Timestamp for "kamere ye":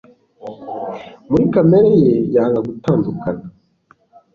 1.53-2.13